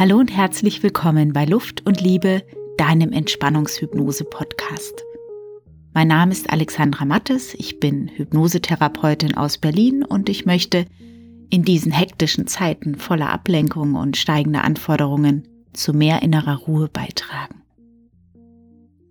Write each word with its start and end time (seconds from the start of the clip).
Hallo 0.00 0.16
und 0.16 0.34
herzlich 0.34 0.82
willkommen 0.82 1.34
bei 1.34 1.44
Luft 1.44 1.84
und 1.86 2.00
Liebe, 2.00 2.42
deinem 2.78 3.12
Entspannungshypnose-Podcast. 3.12 5.04
Mein 5.92 6.08
Name 6.08 6.32
ist 6.32 6.48
Alexandra 6.48 7.04
Mattes, 7.04 7.52
ich 7.52 7.80
bin 7.80 8.08
Hypnosetherapeutin 8.08 9.34
aus 9.34 9.58
Berlin 9.58 10.02
und 10.02 10.30
ich 10.30 10.46
möchte 10.46 10.86
in 11.50 11.64
diesen 11.64 11.92
hektischen 11.92 12.46
Zeiten 12.46 12.94
voller 12.94 13.28
Ablenkung 13.28 13.94
und 13.94 14.16
steigender 14.16 14.64
Anforderungen 14.64 15.46
zu 15.74 15.92
mehr 15.92 16.22
innerer 16.22 16.56
Ruhe 16.56 16.88
beitragen. 16.88 17.60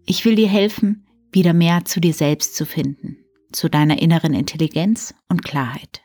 Ich 0.07 0.25
will 0.25 0.33
dir 0.33 0.50
helfen, 0.50 1.06
wieder 1.32 1.54
mehr 1.54 1.86
zu 1.86 2.01
dir 2.01 2.15
selbst 2.15 2.56
zu 2.56 2.65
finden, 2.65 3.18
zu 3.51 3.69
deiner 3.69 4.01
inneren 4.01 4.33
Intelligenz 4.33 5.14
und 5.29 5.46
Klarheit. 5.46 6.01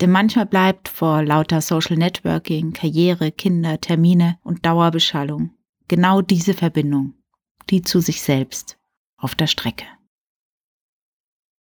Denn 0.00 0.10
manchmal 0.10 0.46
bleibt 0.46 0.88
vor 0.88 1.22
lauter 1.22 1.60
Social 1.60 1.96
Networking, 1.96 2.72
Karriere, 2.72 3.30
Kinder, 3.30 3.80
Termine 3.80 4.38
und 4.42 4.66
Dauerbeschallung 4.66 5.50
genau 5.88 6.20
diese 6.20 6.54
Verbindung, 6.54 7.14
die 7.70 7.82
zu 7.82 8.00
sich 8.00 8.22
selbst, 8.22 8.78
auf 9.16 9.34
der 9.34 9.46
Strecke. 9.46 9.86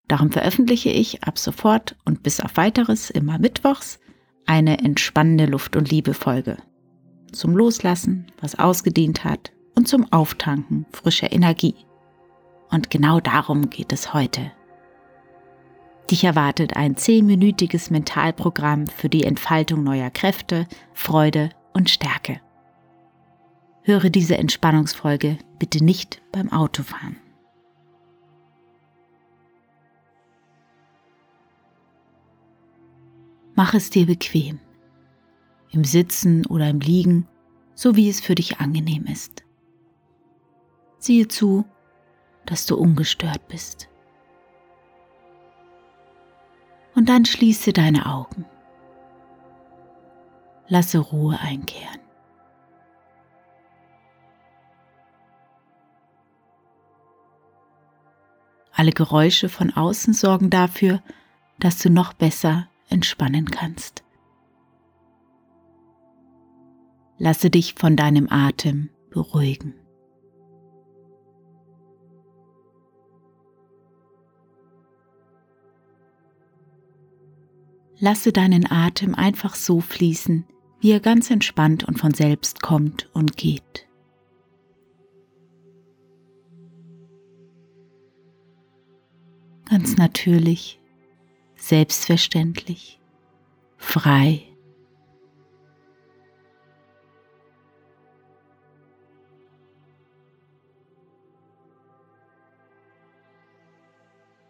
Darum 0.08 0.32
veröffentliche 0.32 0.90
ich 0.90 1.24
ab 1.24 1.38
sofort 1.38 1.96
und 2.06 2.24
bis 2.24 2.40
auf 2.40 2.58
weiteres 2.58 3.10
immer 3.10 3.40
mittwochs 3.40 4.00
eine 4.46 4.80
entspannende 4.80 5.46
Luft- 5.46 5.76
und 5.76 5.92
Liebe-Folge. 5.92 6.58
Zum 7.32 7.56
Loslassen, 7.56 8.32
was 8.42 8.58
ausgedient 8.58 9.24
hat 9.24 9.52
und 9.76 9.88
zum 9.88 10.12
Auftanken 10.12 10.88
frischer 10.92 11.32
Energie. 11.32 11.76
Und 12.72 12.90
genau 12.90 13.20
darum 13.20 13.70
geht 13.70 13.94
es 13.94 14.14
heute 14.14 14.52
Dich 16.10 16.24
erwartet 16.24 16.76
ein 16.76 16.98
zehnminütiges 16.98 17.92
Mentalprogramm 17.92 18.88
für 18.88 19.10
die 19.10 19.26
Entfaltung 19.26 19.84
neuer 19.84 20.10
Kräfte, 20.10 20.68
Freude 20.94 21.52
und 21.74 21.90
Stärke. 21.90 22.42
Höre 23.84 24.10
diese 24.10 24.38
Entspannungsfolge 24.38 25.38
bitte 25.60 25.84
nicht 25.84 26.22
beim 26.32 26.52
Autofahren. 26.52 27.18
Mach 33.54 33.74
es 33.74 33.90
dir 33.90 34.06
bequem, 34.06 34.60
im 35.72 35.84
Sitzen 35.84 36.46
oder 36.46 36.70
im 36.70 36.80
Liegen, 36.80 37.28
so 37.76 37.96
wie 37.96 38.10
es 38.10 38.22
für 38.22 38.36
dich 38.36 38.60
angenehm 38.60 39.06
ist. 39.06 39.44
Siehe 40.98 41.28
zu, 41.28 41.66
dass 42.46 42.66
du 42.66 42.78
ungestört 42.78 43.48
bist. 43.48 43.89
Und 47.00 47.08
dann 47.08 47.24
schließe 47.24 47.72
deine 47.72 48.08
Augen. 48.08 48.44
Lasse 50.68 51.00
Ruhe 51.00 51.40
einkehren. 51.40 52.02
Alle 58.74 58.92
Geräusche 58.92 59.48
von 59.48 59.72
außen 59.72 60.14
sorgen 60.14 60.50
dafür, 60.50 61.02
dass 61.58 61.80
du 61.80 61.90
noch 61.90 62.12
besser 62.12 62.68
entspannen 62.90 63.46
kannst. 63.46 64.04
Lasse 67.18 67.50
dich 67.50 67.76
von 67.76 67.96
deinem 67.96 68.28
Atem 68.30 68.90
beruhigen. 69.10 69.74
Lasse 78.02 78.32
deinen 78.32 78.72
Atem 78.72 79.14
einfach 79.14 79.56
so 79.56 79.82
fließen, 79.82 80.46
wie 80.80 80.92
er 80.92 81.02
ganz 81.02 81.30
entspannt 81.30 81.84
und 81.84 82.00
von 82.00 82.14
selbst 82.14 82.62
kommt 82.62 83.10
und 83.14 83.36
geht. 83.36 83.88
Ganz 89.70 89.98
natürlich, 89.98 90.80
selbstverständlich, 91.58 93.02
frei. 93.76 94.44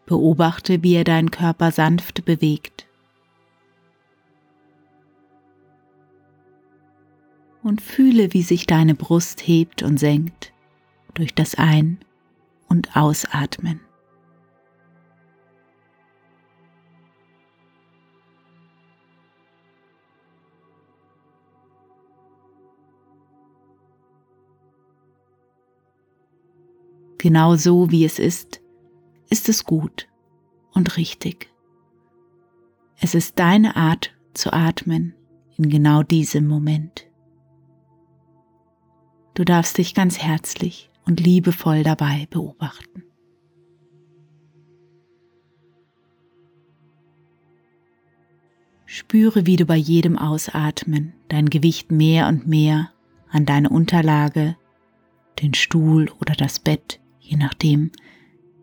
Beobachte, 0.05 0.83
wie 0.83 0.93
er 0.93 1.03
deinen 1.03 1.31
Körper 1.31 1.71
sanft 1.71 2.25
bewegt. 2.25 2.88
Und 7.69 7.81
fühle, 7.81 8.33
wie 8.33 8.41
sich 8.41 8.65
deine 8.65 8.95
Brust 8.95 9.47
hebt 9.47 9.83
und 9.83 9.99
senkt 9.99 10.51
durch 11.13 11.35
das 11.35 11.53
Ein- 11.53 11.99
und 12.67 12.97
Ausatmen. 12.97 13.79
Genau 27.19 27.55
so 27.55 27.91
wie 27.91 28.03
es 28.03 28.17
ist, 28.17 28.61
ist 29.29 29.47
es 29.47 29.63
gut 29.65 30.07
und 30.73 30.97
richtig. 30.97 31.51
Es 32.99 33.13
ist 33.13 33.37
deine 33.37 33.75
Art 33.75 34.11
zu 34.33 34.53
atmen 34.53 35.13
in 35.57 35.69
genau 35.69 36.01
diesem 36.01 36.47
Moment. 36.47 37.08
Du 39.39 39.45
darfst 39.45 39.77
dich 39.77 39.93
ganz 39.93 40.17
herzlich 40.17 40.89
und 41.05 41.21
liebevoll 41.21 41.81
dabei 41.81 42.27
beobachten. 42.29 43.05
Spüre, 48.85 49.45
wie 49.45 49.55
du 49.55 49.63
bei 49.65 49.77
jedem 49.77 50.17
Ausatmen 50.17 51.13
dein 51.29 51.45
Gewicht 51.45 51.89
mehr 51.89 52.27
und 52.27 52.47
mehr 52.47 52.91
an 53.29 53.45
deine 53.45 53.69
Unterlage, 53.69 54.57
den 55.41 55.53
Stuhl 55.53 56.11
oder 56.19 56.33
das 56.33 56.59
Bett, 56.59 56.99
je 57.21 57.37
nachdem, 57.37 57.93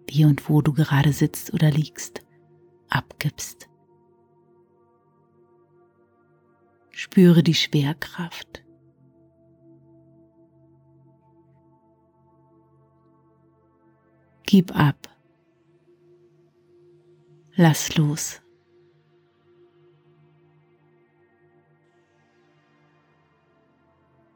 wie 0.06 0.26
und 0.26 0.50
wo 0.50 0.60
du 0.60 0.74
gerade 0.74 1.14
sitzt 1.14 1.54
oder 1.54 1.70
liegst, 1.70 2.20
abgibst. 2.90 3.70
Spüre 6.90 7.42
die 7.42 7.54
Schwerkraft. 7.54 8.65
Gib 14.46 14.76
ab. 14.76 15.08
Lass 17.56 17.96
los. 17.96 18.40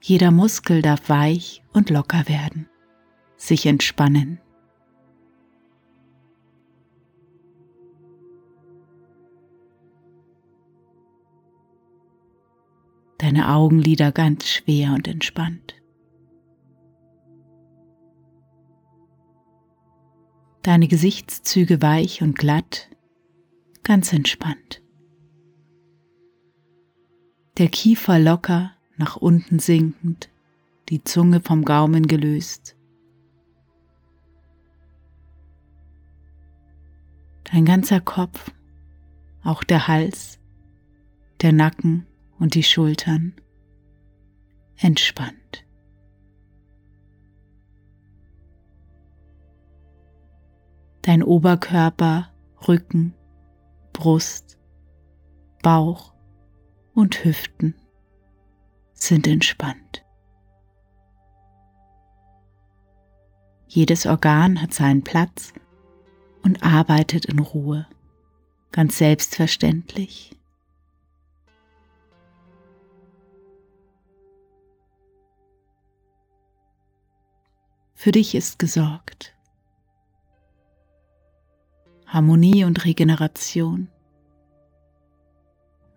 Jeder 0.02 0.32
Muskel 0.32 0.82
darf 0.82 1.08
weich 1.08 1.62
und 1.72 1.90
locker 1.90 2.26
werden, 2.26 2.68
sich 3.36 3.66
entspannen. 3.66 4.40
Deine 13.18 13.50
Augenlider 13.50 14.10
ganz 14.10 14.48
schwer 14.48 14.92
und 14.94 15.06
entspannt. 15.06 15.79
Deine 20.62 20.88
Gesichtszüge 20.88 21.80
weich 21.82 22.22
und 22.22 22.36
glatt, 22.36 22.88
ganz 23.82 24.12
entspannt. 24.12 24.82
Der 27.58 27.68
Kiefer 27.68 28.18
locker 28.18 28.72
nach 28.96 29.16
unten 29.16 29.58
sinkend, 29.58 30.30
die 30.88 31.02
Zunge 31.02 31.40
vom 31.40 31.64
Gaumen 31.64 32.06
gelöst. 32.06 32.76
Dein 37.44 37.64
ganzer 37.64 38.00
Kopf, 38.00 38.52
auch 39.42 39.64
der 39.64 39.88
Hals, 39.88 40.38
der 41.40 41.52
Nacken 41.52 42.06
und 42.38 42.54
die 42.54 42.62
Schultern 42.62 43.34
entspannt. 44.76 45.64
dein 51.02 51.22
Oberkörper, 51.22 52.30
Rücken, 52.66 53.14
Brust, 53.92 54.58
Bauch 55.62 56.14
und 56.94 57.24
Hüften 57.24 57.74
sind 58.92 59.26
entspannt. 59.26 60.04
Jedes 63.66 64.04
Organ 64.06 64.60
hat 64.60 64.74
seinen 64.74 65.04
Platz 65.04 65.52
und 66.42 66.62
arbeitet 66.62 67.26
in 67.26 67.38
Ruhe, 67.38 67.86
ganz 68.72 68.98
selbstverständlich. 68.98 70.36
Für 77.94 78.12
dich 78.12 78.34
ist 78.34 78.58
gesorgt. 78.58 79.36
Harmonie 82.12 82.64
und 82.64 82.84
Regeneration. 82.84 83.88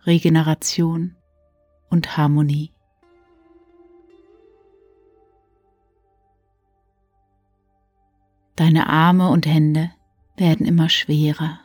Regeneration 0.05 1.15
und 1.89 2.17
Harmonie. 2.17 2.71
Deine 8.55 8.89
Arme 8.89 9.31
und 9.31 9.47
Hände 9.47 9.89
werden 10.37 10.67
immer 10.67 10.87
schwerer, 10.87 11.59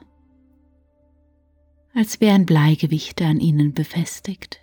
als 1.95 2.23
wären 2.23 2.47
Bleigewichte 2.47 3.27
an 3.27 3.41
ihnen 3.41 3.75
befestigt. 3.75 4.61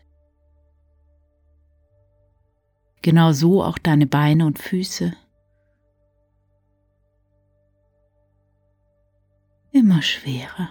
Genau 3.04 3.34
so 3.34 3.64
auch 3.64 3.78
deine 3.78 4.08
Beine 4.08 4.48
und 4.48 4.58
Füße. 4.58 5.16
Immer 9.76 10.02
schwerer. 10.02 10.70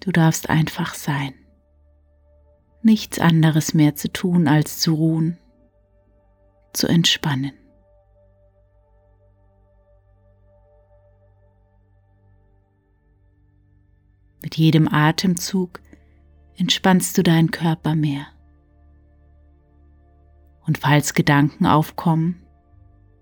Du 0.00 0.10
darfst 0.10 0.48
einfach 0.48 0.94
sein. 0.94 1.34
Nichts 2.80 3.18
anderes 3.18 3.74
mehr 3.74 3.94
zu 3.94 4.10
tun, 4.10 4.48
als 4.48 4.80
zu 4.80 4.94
ruhen, 4.94 5.36
zu 6.72 6.86
entspannen. 6.86 7.52
Mit 14.40 14.56
jedem 14.56 14.88
Atemzug 14.88 15.82
entspannst 16.56 17.18
du 17.18 17.22
deinen 17.22 17.50
Körper 17.50 17.94
mehr. 17.94 18.28
Und 20.66 20.78
falls 20.78 21.12
Gedanken 21.12 21.66
aufkommen, 21.66 22.46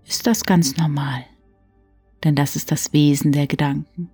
ist 0.05 0.25
das 0.25 0.45
ganz 0.45 0.77
normal, 0.77 1.25
denn 2.23 2.35
das 2.35 2.55
ist 2.55 2.71
das 2.71 2.93
Wesen 2.93 3.31
der 3.31 3.47
Gedanken. 3.47 4.09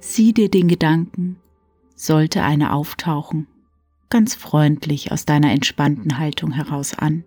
Sieh 0.00 0.32
dir 0.32 0.50
den 0.50 0.68
Gedanken, 0.68 1.40
sollte 1.94 2.42
einer 2.42 2.74
auftauchen, 2.74 3.46
ganz 4.10 4.34
freundlich 4.34 5.12
aus 5.12 5.24
deiner 5.24 5.52
entspannten 5.52 6.18
Haltung 6.18 6.52
heraus 6.52 6.98
an 6.98 7.24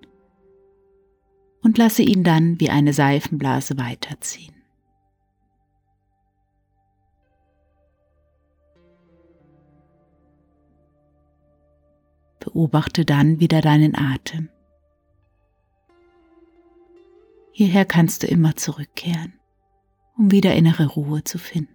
und 1.64 1.78
lasse 1.80 2.04
ihn 2.04 2.24
dann 2.24 2.60
wie 2.60 2.70
eine 2.70 2.94
Seifenblase 2.94 3.78
weiterziehen. 3.78 4.54
Beobachte 12.40 13.04
dann 13.04 13.40
wieder 13.40 13.62
deinen 13.62 13.96
Atem. 13.96 14.50
Hierher 17.58 17.86
kannst 17.86 18.24
du 18.24 18.28
immer 18.28 18.58
zurückkehren, 18.58 19.32
um 20.18 20.30
wieder 20.30 20.54
innere 20.56 20.88
Ruhe 20.88 21.24
zu 21.24 21.38
finden. 21.38 21.74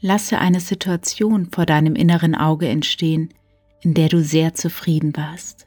Lasse 0.00 0.38
eine 0.38 0.60
Situation 0.60 1.46
vor 1.46 1.64
deinem 1.64 1.96
inneren 1.96 2.34
Auge 2.34 2.68
entstehen, 2.68 3.32
in 3.80 3.94
der 3.94 4.10
du 4.10 4.22
sehr 4.22 4.52
zufrieden 4.52 5.16
warst. 5.16 5.66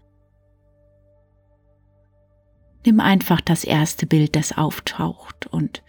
Nimm 2.86 3.00
einfach 3.00 3.42
das 3.42 3.64
erste 3.64 4.06
Bild, 4.06 4.36
das 4.36 4.56
auftaucht 4.56 5.48
und 5.48 5.82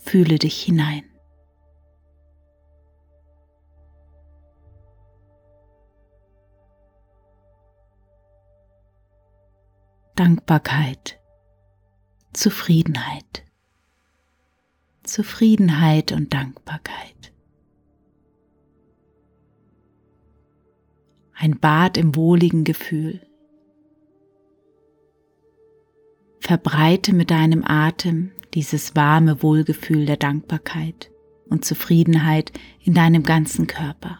Fühle 0.00 0.38
dich 0.38 0.62
hinein. 0.62 1.04
Dankbarkeit, 10.14 11.18
Zufriedenheit, 12.34 13.44
Zufriedenheit 15.04 16.12
und 16.12 16.34
Dankbarkeit. 16.34 17.32
Ein 21.34 21.58
Bad 21.58 21.96
im 21.96 22.14
wohligen 22.14 22.64
Gefühl. 22.64 23.26
Verbreite 26.40 27.14
mit 27.14 27.30
deinem 27.30 27.64
Atem 27.64 28.32
dieses 28.52 28.94
warme 28.94 29.42
Wohlgefühl 29.42 30.04
der 30.04 30.18
Dankbarkeit 30.18 31.10
und 31.48 31.64
Zufriedenheit 31.64 32.52
in 32.80 32.92
deinem 32.92 33.22
ganzen 33.22 33.66
Körper. 33.66 34.18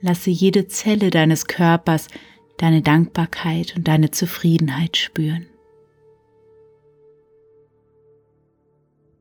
Lasse 0.00 0.30
jede 0.30 0.68
Zelle 0.68 1.10
deines 1.10 1.46
Körpers 1.46 2.08
deine 2.56 2.82
Dankbarkeit 2.82 3.76
und 3.76 3.86
deine 3.88 4.10
Zufriedenheit 4.10 4.96
spüren. 4.96 5.46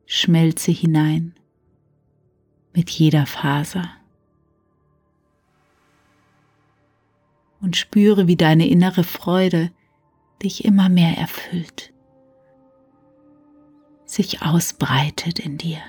Schmelze 0.05 0.71
hinein 0.71 1.33
mit 2.73 2.89
jeder 2.89 3.25
Faser. 3.25 3.97
und 7.61 7.75
spüre, 7.75 8.27
wie 8.27 8.35
deine 8.35 8.67
innere 8.67 9.03
Freude 9.03 9.71
dich 10.43 10.65
immer 10.65 10.89
mehr 10.89 11.17
erfüllt, 11.17 11.93
sich 14.05 14.41
ausbreitet 14.41 15.39
in 15.39 15.57
dir. 15.57 15.81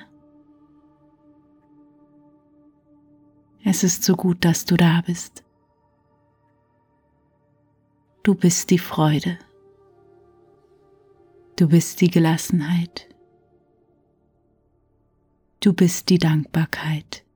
Es 3.71 3.85
ist 3.85 4.03
so 4.03 4.17
gut, 4.17 4.47
dass 4.47 4.65
du 4.65 4.79
da 4.79 5.03
bist. 5.05 5.45
Du 8.23 8.35
bist 8.35 8.71
die 8.71 8.79
Freude. 8.79 9.39
Du 11.57 11.69
bist 11.69 12.01
die 12.01 12.09
Gelassenheit. 12.09 13.15
Du 15.61 15.75
bist 15.75 16.09
die 16.09 16.17
Dankbarkeit. 16.17 17.27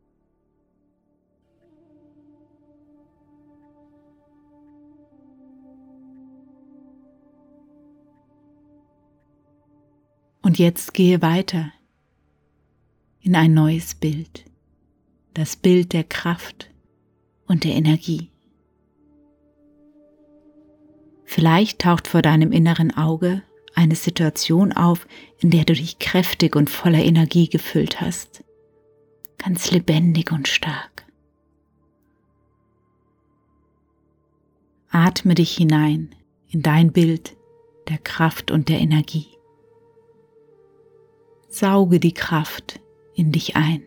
Und 10.41 10.59
jetzt 10.59 10.95
gehe 10.95 11.21
weiter 11.21 11.73
in 13.21 13.37
ein 13.37 13.53
neues 13.53 13.95
Bild, 13.95 14.47
das 15.35 15.57
Bild 15.57 15.93
der 15.93 16.05
Kraft 16.05 16.71
und 17.47 17.65
der 17.65 17.73
Energie. 17.73 18.31
Vielleicht 21.25 21.81
taucht 21.81 22.09
vor 22.09 22.21
deinem 22.21 22.53
inneren 22.53 22.95
Auge 22.97 23.43
eine 23.75 23.95
Situation 23.95 24.73
auf, 24.73 25.07
in 25.39 25.51
der 25.51 25.65
du 25.65 25.73
dich 25.73 25.99
kräftig 25.99 26.57
und 26.57 26.69
voller 26.69 27.03
Energie 27.03 27.49
gefüllt 27.49 28.01
hast, 28.01 28.45
ganz 29.39 29.71
lebendig 29.71 30.31
und 30.31 30.47
stark. 30.47 31.07
Atme 34.91 35.35
dich 35.35 35.57
hinein 35.57 36.15
in 36.51 36.61
dein 36.61 36.93
Bild 36.93 37.35
der 37.89 37.97
Kraft 37.97 38.51
und 38.51 38.69
der 38.69 38.81
Energie. 38.81 39.29
Sauge 41.49 41.99
die 41.99 42.13
Kraft 42.13 42.79
in 43.15 43.33
dich 43.33 43.57
ein. 43.57 43.83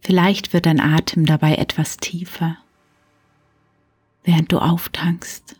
Vielleicht 0.00 0.52
wird 0.52 0.66
dein 0.66 0.80
Atem 0.80 1.26
dabei 1.26 1.56
etwas 1.56 1.96
tiefer, 1.98 2.56
während 4.24 4.52
du 4.52 4.58
auftankst. 4.58 5.56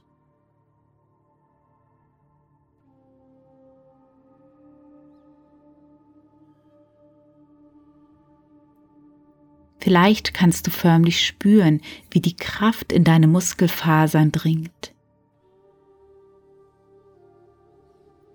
Vielleicht 9.78 10.34
kannst 10.34 10.66
du 10.66 10.70
förmlich 10.70 11.26
spüren, 11.26 11.80
wie 12.10 12.20
die 12.20 12.36
Kraft 12.36 12.92
in 12.92 13.02
deine 13.04 13.26
Muskelfasern 13.26 14.30
dringt 14.30 14.92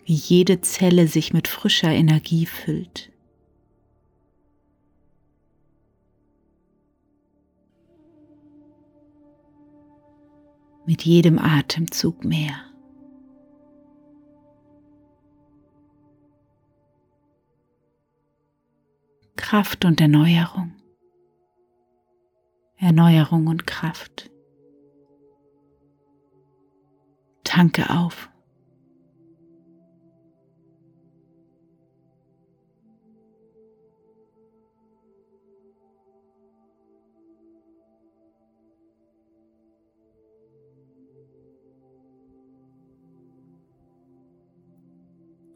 wie 0.05 0.13
jede 0.13 0.61
Zelle 0.61 1.07
sich 1.07 1.33
mit 1.33 1.47
frischer 1.47 1.91
Energie 1.91 2.45
füllt. 2.45 3.11
Mit 10.85 11.03
jedem 11.03 11.39
Atemzug 11.39 12.23
mehr. 12.23 12.53
Kraft 19.35 19.85
und 19.85 19.99
Erneuerung. 19.99 20.73
Erneuerung 22.77 23.47
und 23.47 23.65
Kraft. 23.65 24.29
Tanke 27.43 27.89
auf. 27.89 28.29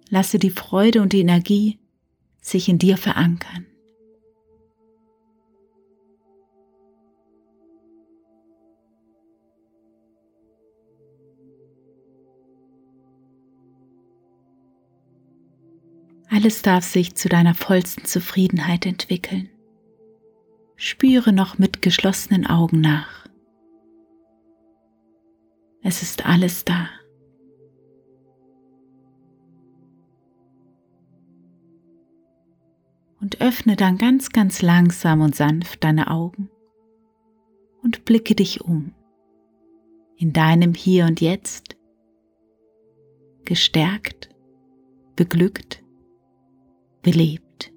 Lasse 0.09 0.39
die 0.39 0.49
Freude 0.49 1.01
und 1.01 1.13
die 1.13 1.21
Energie 1.21 1.79
sich 2.41 2.67
in 2.67 2.79
dir 2.79 2.97
verankern. 2.97 3.65
Alles 16.31 16.61
darf 16.61 16.85
sich 16.85 17.15
zu 17.15 17.27
deiner 17.27 17.53
vollsten 17.53 18.05
Zufriedenheit 18.05 18.85
entwickeln. 18.85 19.49
Spüre 20.75 21.33
noch 21.33 21.57
mit 21.57 21.81
geschlossenen 21.81 22.47
Augen 22.47 22.79
nach. 22.79 23.27
Es 25.81 26.01
ist 26.01 26.25
alles 26.25 26.63
da. 26.65 26.87
Und 33.21 33.41
öffne 33.41 33.75
dann 33.75 33.97
ganz, 33.97 34.29
ganz 34.29 34.61
langsam 34.61 35.21
und 35.21 35.35
sanft 35.35 35.83
deine 35.83 36.09
Augen 36.09 36.49
und 37.83 38.05
blicke 38.05 38.35
dich 38.35 38.61
um 38.61 38.93
in 40.17 40.33
deinem 40.33 40.73
Hier 40.73 41.05
und 41.05 41.21
Jetzt, 41.21 41.77
gestärkt, 43.45 44.29
beglückt, 45.15 45.81
belebt. 47.01 47.71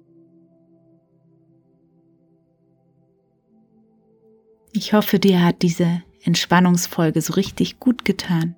Ich 4.73 4.91
hoffe, 4.93 5.19
dir 5.19 5.41
hat 5.41 5.61
diese 5.61 6.03
Entspannungsfolge 6.23 7.21
so 7.21 7.33
richtig 7.33 7.79
gut 7.79 8.05
getan. 8.05 8.55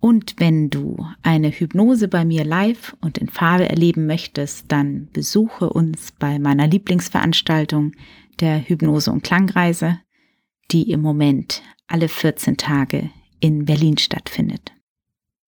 Und 0.00 0.34
wenn 0.38 0.70
du 0.70 1.06
eine 1.22 1.50
Hypnose 1.50 2.08
bei 2.08 2.24
mir 2.24 2.44
live 2.44 2.96
und 3.00 3.18
in 3.18 3.28
Farbe 3.28 3.68
erleben 3.68 4.06
möchtest, 4.06 4.70
dann 4.70 5.08
besuche 5.12 5.70
uns 5.70 6.12
bei 6.12 6.38
meiner 6.38 6.66
Lieblingsveranstaltung 6.66 7.92
der 8.40 8.60
Hypnose 8.60 9.10
und 9.10 9.24
Klangreise, 9.24 10.00
die 10.70 10.90
im 10.90 11.00
Moment 11.00 11.62
alle 11.86 12.08
14 12.08 12.56
Tage 12.56 13.10
in 13.40 13.64
Berlin 13.64 13.98
stattfindet. 13.98 14.72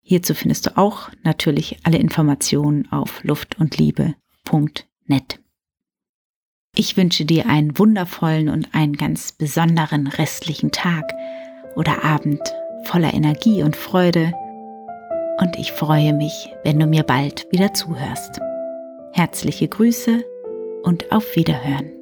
Hierzu 0.02 0.34
findest 0.34 0.66
du 0.66 0.76
auch 0.76 1.10
natürlich 1.22 1.78
alle 1.82 1.98
Informationen 1.98 2.90
auf 2.90 3.22
luftundliebe.net. 3.24 5.40
Ich 6.74 6.96
wünsche 6.96 7.24
dir 7.24 7.46
einen 7.46 7.78
wundervollen 7.78 8.48
und 8.48 8.74
einen 8.74 8.96
ganz 8.96 9.32
besonderen 9.32 10.06
restlichen 10.06 10.70
Tag 10.70 11.12
oder 11.76 12.04
Abend 12.04 12.40
voller 12.84 13.12
Energie 13.12 13.62
und 13.62 13.76
Freude 13.76 14.32
und 15.40 15.56
ich 15.56 15.72
freue 15.72 16.12
mich, 16.12 16.50
wenn 16.64 16.78
du 16.78 16.86
mir 16.86 17.04
bald 17.04 17.46
wieder 17.50 17.72
zuhörst. 17.72 18.40
Herzliche 19.12 19.68
Grüße 19.68 20.24
und 20.82 21.10
auf 21.12 21.36
Wiederhören. 21.36 21.97